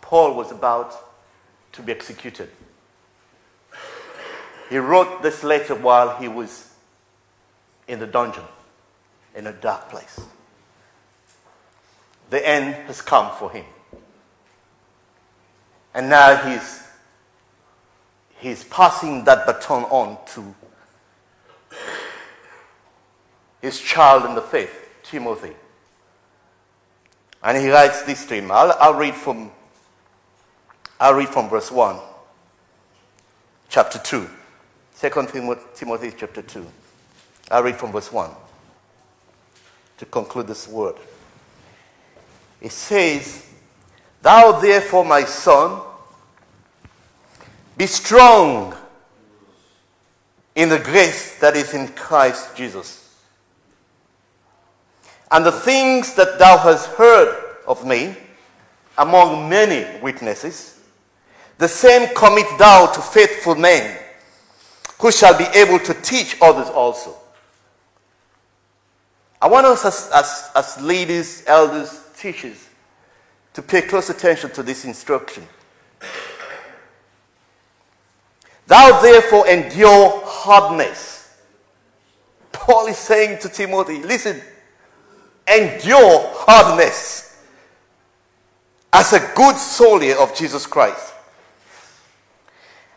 [0.00, 0.94] Paul was about
[1.72, 2.50] to be executed.
[4.68, 6.70] He wrote this letter while he was
[7.88, 8.44] in the dungeon,
[9.34, 10.20] in a dark place.
[12.30, 13.64] The end has come for him.
[15.94, 16.82] And now he's,
[18.38, 20.54] he's passing that baton on to
[23.60, 25.54] his child in the faith, Timothy.
[27.42, 28.50] And he writes this to him.
[28.50, 29.50] I'll, I'll, read from,
[30.98, 31.98] I'll read from verse 1,
[33.68, 34.28] chapter 2.
[35.00, 35.08] 2
[35.74, 36.66] Timothy chapter 2.
[37.50, 38.30] I'll read from verse 1
[39.98, 40.96] to conclude this word.
[42.60, 43.49] It says,
[44.22, 45.80] Thou therefore, my son,
[47.76, 48.74] be strong
[50.54, 53.18] in the grace that is in Christ Jesus.
[55.30, 58.16] And the things that thou hast heard of me
[58.98, 60.80] among many witnesses,
[61.56, 63.98] the same commit thou to faithful men
[64.98, 67.16] who shall be able to teach others also.
[69.40, 72.69] I want us as, as, as leaders, elders, teachers,
[73.60, 75.46] to pay close attention to this instruction.
[78.66, 81.20] Thou therefore endure hardness
[82.52, 84.40] Paul is saying to Timothy, listen,
[85.46, 87.42] endure hardness
[88.92, 91.12] as a good soldier of Jesus Christ.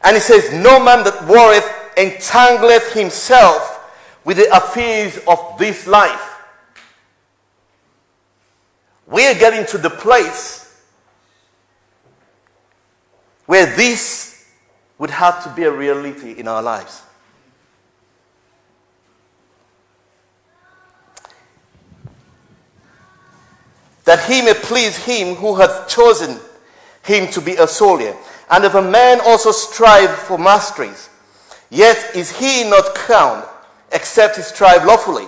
[0.04, 3.94] And he says, No man that warreth entangleth himself
[4.24, 6.33] with the affairs of this life.
[9.08, 10.64] We're getting to the place
[13.46, 14.46] where this
[14.98, 17.02] would have to be a reality in our lives.
[24.06, 26.40] That he may please him who hath chosen
[27.04, 28.16] him to be a soldier.
[28.50, 31.10] And if a man also strive for masteries,
[31.70, 33.46] yet is he not crowned,
[33.92, 35.28] except he strive lawfully.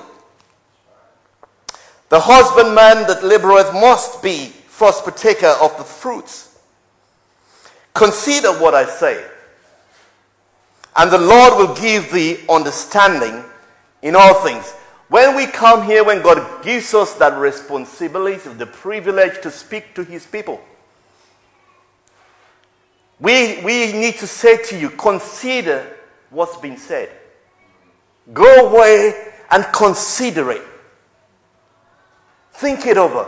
[2.10, 6.60] The husbandman that laboureth must be first partaker of the fruits.
[7.94, 9.26] Consider what I say,
[10.98, 13.44] and the Lord will give thee understanding
[14.02, 14.72] in all things.
[15.08, 20.04] When we come here, when God gives us that responsibility, the privilege to speak to
[20.04, 20.62] his people,
[23.20, 25.96] we, we need to say to you, consider
[26.30, 27.10] what's been said.
[28.34, 30.62] Go away and consider it.
[32.58, 33.28] Think it over.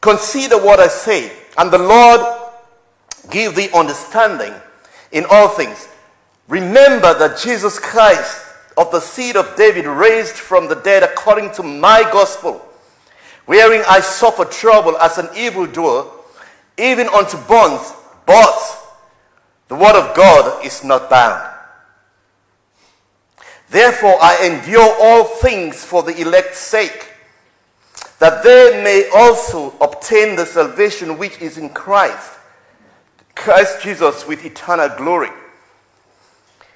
[0.00, 2.20] Consider what I say, and the Lord
[3.30, 4.54] give thee understanding
[5.12, 5.88] in all things.
[6.48, 8.46] Remember that Jesus Christ
[8.76, 12.66] of the seed of David raised from the dead according to my gospel,
[13.46, 16.10] wherein I suffer trouble as an evildoer,
[16.78, 17.92] even unto bonds,
[18.24, 18.78] but
[19.68, 21.49] the word of God is not bound.
[23.70, 27.12] Therefore, I endure all things for the elect's sake,
[28.18, 32.32] that they may also obtain the salvation which is in Christ,
[33.36, 35.30] Christ Jesus with eternal glory.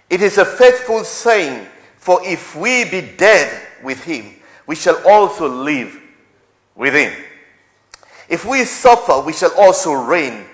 [0.08, 1.66] It is a faithful saying,
[1.96, 4.36] for if we be dead with him,
[4.66, 6.00] we shall also live
[6.76, 7.12] with him.
[8.28, 10.44] If we suffer, we shall also reign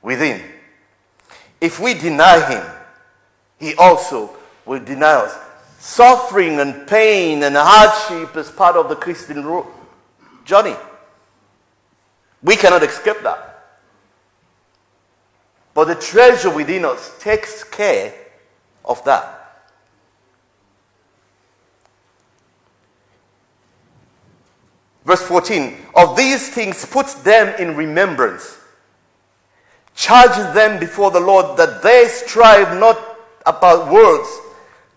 [0.00, 0.40] with him.
[1.60, 2.64] If we deny him,
[3.58, 4.30] he also
[4.64, 5.36] will deny us.
[5.78, 9.64] Suffering and pain and hardship is part of the Christian
[10.44, 10.76] journey.
[12.42, 13.48] We cannot escape that.
[15.74, 18.12] But the treasure within us takes care
[18.84, 19.34] of that.
[25.04, 28.58] Verse 14 Of these things put them in remembrance
[29.98, 34.28] Charge them before the Lord that they strive not about words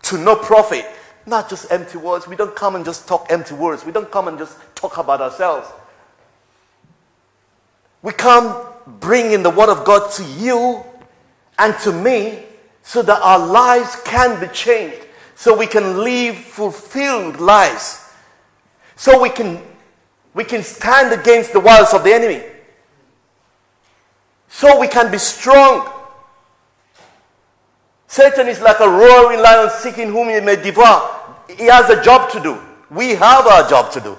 [0.02, 0.84] to no profit.
[1.26, 2.26] Not just empty words.
[2.26, 3.84] We don't come and just talk empty words.
[3.84, 5.68] We don't come and just talk about ourselves.
[8.02, 10.82] We come bringing the Word of God to you
[11.58, 12.44] and to me
[12.82, 18.04] so that our lives can be changed, so we can live fulfilled lives,
[18.96, 19.62] so we can,
[20.34, 22.42] we can stand against the wiles of the enemy
[24.52, 25.90] so we can be strong.
[28.12, 31.34] Satan is like a roaring lion seeking whom he may devour.
[31.48, 32.58] He has a job to do.
[32.90, 34.18] We have our job to do.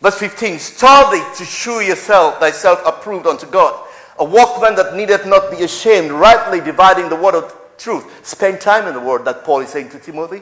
[0.00, 3.86] Verse 15 Study to shew yourself, thyself approved unto God,
[4.18, 8.26] a workman that needeth not be ashamed, rightly dividing the word of truth.
[8.26, 10.40] Spend time in the word that Paul is saying to Timothy.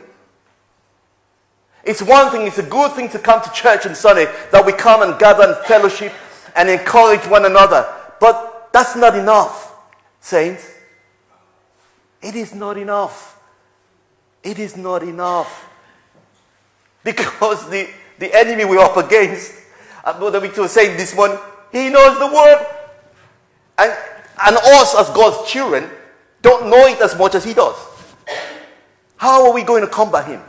[1.83, 4.73] It's one thing, it's a good thing to come to church on Sunday, that we
[4.73, 6.13] come and gather and fellowship
[6.55, 7.85] and encourage one another.
[8.21, 9.75] But that's not enough,
[10.21, 10.69] saints.
[12.23, 13.39] It is not enough.
[14.43, 15.69] It is not enough.
[17.05, 17.89] Because the,
[18.21, 19.55] the enemy we're up against,
[20.05, 21.37] Brother Victor was saying this one,
[21.73, 22.67] he knows the word.
[23.79, 23.93] And,
[24.47, 25.91] and us as God's children
[26.43, 27.75] don't know it as much as he does.
[29.17, 30.43] How are we going to combat him?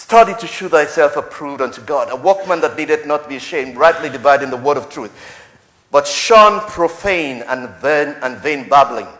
[0.00, 4.08] Study to shew thyself approved unto God, a workman that needeth not be ashamed, rightly
[4.08, 5.12] dividing the word of truth,
[5.90, 9.10] but shun profane and vain, and vain babblings.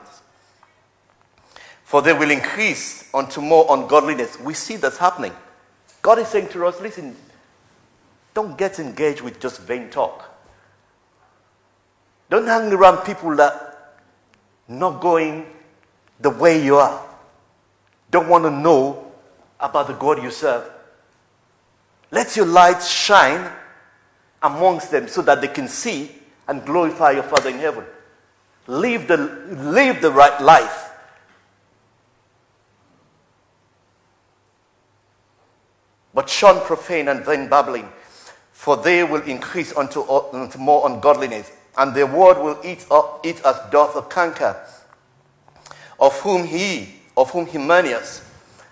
[1.85, 4.41] For they will increase unto more ungodliness.
[4.41, 5.35] We see that's happening.
[6.01, 7.15] God is saying to us, listen,
[8.33, 10.35] don't get engaged with just vain talk.
[12.31, 13.99] Don't hang around people that
[14.67, 15.45] not going
[16.21, 17.07] the way you are.
[18.11, 19.10] Don't want to know
[19.61, 20.71] about the God you serve.
[22.11, 23.51] Let your light shine
[24.43, 26.11] amongst them so that they can see
[26.49, 27.85] and glorify your Father in heaven.
[28.67, 30.91] Live the, live the right life.
[36.13, 37.89] But shun profane and vain babbling,
[38.53, 41.53] for they will increase unto, unto more ungodliness.
[41.77, 44.57] and the word will eat up it as doth a canker,
[45.99, 48.30] of whom he, of whom Hymenaeus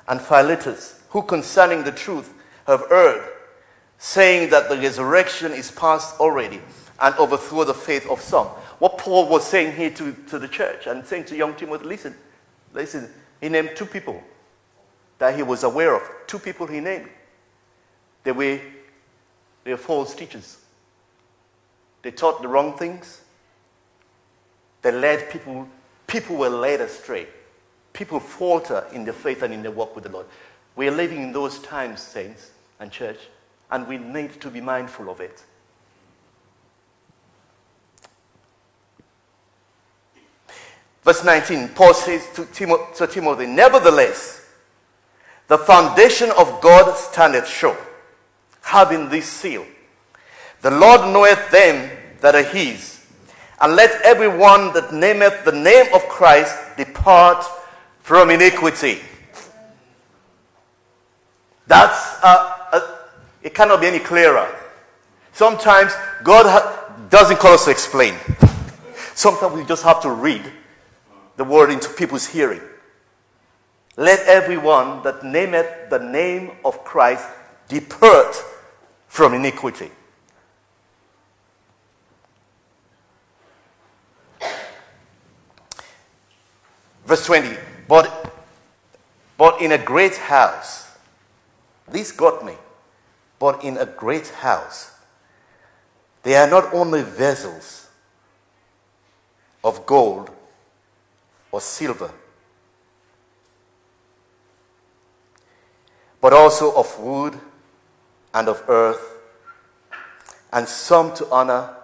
[0.09, 2.33] and Philetus, who concerning the truth
[2.67, 3.29] have erred,
[3.99, 6.61] saying that the resurrection is past already,
[7.01, 8.47] and overthrow the faith of some.
[8.79, 12.15] What Paul was saying here to, to the church and saying to young Timothy, listen,
[12.73, 13.09] listen,
[13.41, 14.23] he named two people
[15.19, 16.03] that he was aware of.
[16.27, 17.09] Two people he named.
[18.25, 18.61] They were,
[19.65, 20.59] they were false teachers.
[22.03, 23.21] They taught the wrong things.
[24.83, 25.69] They led people,
[26.07, 27.27] people were led astray.
[27.99, 30.27] People falter in their faith and in their walk with the Lord.
[30.77, 33.19] We are living in those times, saints and church,
[33.73, 35.43] and we need to be mindful of it.
[41.03, 44.49] Verse 19, Paul says to, to Timothy, Nevertheless,
[45.49, 47.77] the foundation of God standeth sure,
[48.61, 49.67] having this seal.
[50.61, 51.91] The Lord knoweth them
[52.21, 53.05] that are his.
[53.61, 57.45] And let every one that nameth the name of Christ depart
[58.09, 59.01] from iniquity.
[61.67, 62.97] That's, uh, uh,
[63.43, 64.49] it cannot be any clearer.
[65.35, 65.93] Sometimes
[66.25, 68.15] God ha- doesn't call us to explain.
[69.15, 70.41] Sometimes we just have to read
[71.37, 72.63] the word into people's hearing.
[73.99, 77.29] Let everyone that nameth the name of Christ
[77.69, 78.43] depart
[79.09, 79.91] from iniquity.
[87.05, 88.35] Verse 20, but,
[89.39, 90.93] but in a great house,
[91.91, 92.55] this got me,
[93.39, 94.93] but in a great house,
[96.23, 97.89] they are not only vessels
[99.65, 100.31] of gold
[101.51, 102.11] or silver,
[106.21, 107.39] but also of wood
[108.35, 109.19] and of earth,
[110.53, 111.75] and some to honor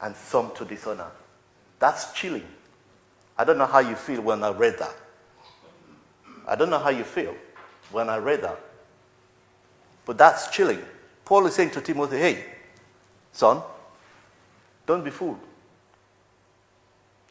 [0.00, 1.10] and some to dishonor.
[1.78, 2.46] That's chilling.
[3.42, 4.96] I don't know how you feel when I read that.
[6.46, 7.34] I don't know how you feel
[7.90, 8.56] when I read that.
[10.06, 10.80] But that's chilling.
[11.24, 12.44] Paul is saying to Timothy, hey,
[13.32, 13.60] son,
[14.86, 15.40] don't be fooled.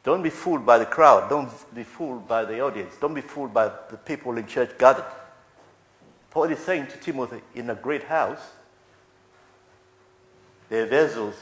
[0.04, 1.30] Don't be fooled by the crowd.
[1.30, 2.94] Don't be fooled by the audience.
[3.00, 5.06] Don't be fooled by the people in church gathered.
[6.30, 8.52] Paul is saying to Timothy, in a great house,
[10.68, 11.36] there are vessels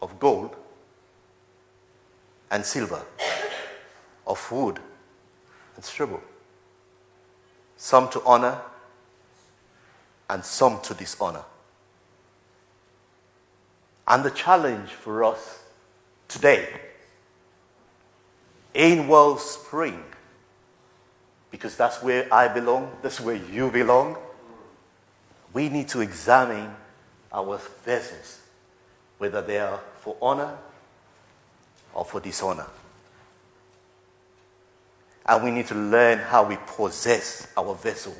[0.00, 0.56] of gold
[2.50, 3.04] and silver,
[4.32, 4.80] of wood
[5.76, 6.22] and stubble,
[7.76, 8.58] some to honor
[10.30, 11.44] and some to dishonor.
[14.08, 15.62] And the challenge for us
[16.28, 16.66] today
[18.72, 20.02] in Wellspring,
[21.50, 24.16] because that's where I belong, that's where you belong,
[25.52, 26.74] we need to examine
[27.30, 28.40] our vessels,
[29.18, 30.56] whether they are for honor
[31.92, 32.66] or for dishonor.
[35.26, 38.14] And we need to learn how we possess our vessel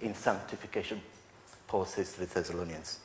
[0.00, 1.00] in sanctification,
[1.66, 2.98] Paul says to the Thessalonians.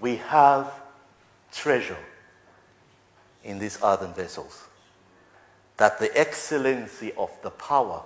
[0.00, 0.72] We have
[1.52, 1.98] treasure
[3.44, 4.64] in these earthen vessels,
[5.76, 8.02] that the excellency of the power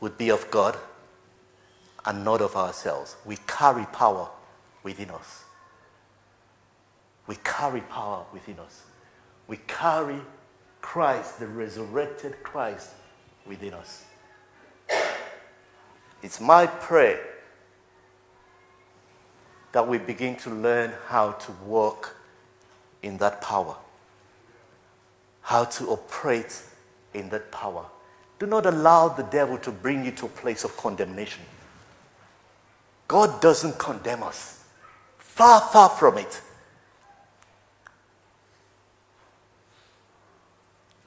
[0.00, 0.76] would be of God
[2.04, 3.16] and not of ourselves.
[3.24, 4.28] We carry power
[4.82, 5.44] within us.
[7.26, 8.82] We carry power within us.
[9.46, 10.20] We carry
[10.80, 12.90] Christ, the resurrected Christ,
[13.46, 14.04] within us.
[16.22, 17.20] It's my prayer
[19.72, 22.16] that we begin to learn how to walk
[23.02, 23.76] in that power,
[25.40, 26.62] how to operate
[27.14, 27.84] in that power.
[28.38, 31.42] Do not allow the devil to bring you to a place of condemnation.
[33.08, 34.64] God doesn't condemn us.
[35.18, 36.40] Far, far from it.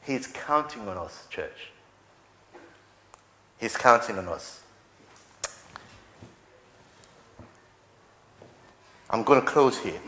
[0.06, 1.72] He's counting on us, church.
[3.60, 4.62] He's counting on us.
[9.10, 10.00] I'm going to close here.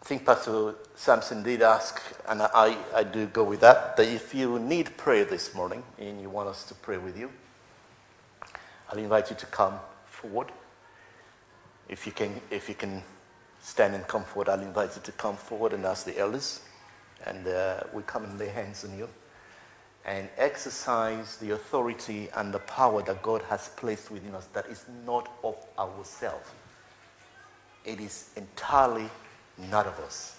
[0.00, 4.34] I think Pastor Samson did ask, and I, I do go with that, that if
[4.34, 7.30] you need prayer this morning and you want us to pray with you,
[8.90, 10.52] I'll invite you to come forward.
[11.88, 13.02] If you can, if you can
[13.62, 16.60] stand and come forward, I'll invite you to come forward and ask the elders,
[17.24, 19.08] and uh, we come and lay hands on you
[20.04, 24.84] and exercise the authority and the power that God has placed within us that is
[25.06, 26.50] not of ourselves.
[27.84, 29.08] It is entirely
[29.70, 30.36] not of us.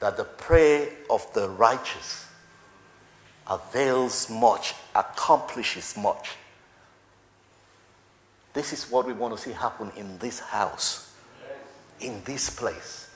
[0.00, 2.26] That the prayer of the righteous
[3.48, 6.32] avails much, accomplishes much.
[8.52, 11.05] This is what we want to see happen in this house,
[12.00, 13.10] in this place.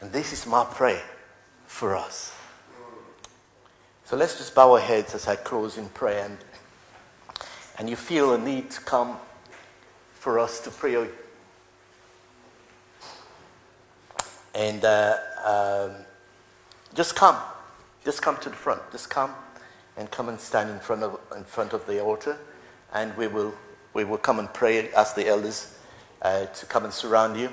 [0.00, 1.02] And this is my prayer
[1.66, 2.34] for us.
[4.04, 6.24] So let's just bow our heads as I close in prayer.
[6.24, 6.38] And,
[7.78, 9.16] and you feel a need to come
[10.12, 11.08] for us to pray.
[14.54, 15.92] And uh, um,
[16.94, 17.36] just come.
[18.04, 18.82] Just come to the front.
[18.90, 19.32] Just come
[19.96, 22.36] and come and stand in front of, in front of the altar.
[22.92, 23.54] And we will,
[23.94, 25.78] we will come and pray, as the elders
[26.22, 27.52] uh, to come and surround you.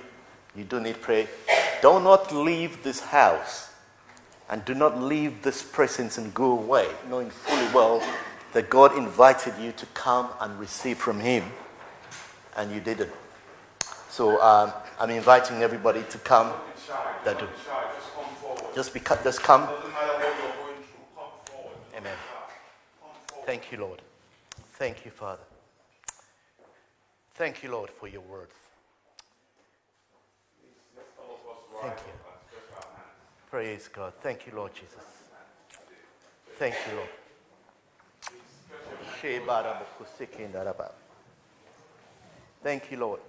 [0.55, 1.27] You do need prayer.
[1.81, 3.69] Do not leave this house
[4.49, 8.01] and do not leave this presence and go away, knowing fully well
[8.53, 11.43] that God invited you to come and receive from Him,
[12.57, 13.11] and you didn't.
[14.09, 16.51] So um, I'm inviting everybody to come.
[17.23, 17.47] Do.
[18.73, 19.69] Just, be, just come.
[21.95, 22.15] Amen.
[23.45, 24.01] Thank you, Lord.
[24.73, 25.48] Thank you, Father.
[27.39, 28.49] Thank you, Lord, for your word.
[31.81, 32.13] Thank you.
[33.49, 34.11] Praise God.
[34.19, 34.97] Thank you, Lord Jesus.
[36.57, 37.09] Thank you, Lord.
[42.61, 43.21] Thank you, Lord.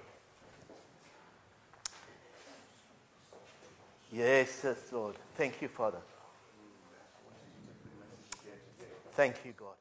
[4.11, 5.15] Yes, yes, Lord.
[5.37, 6.01] Thank you, Father.
[9.13, 9.80] Thank you, God.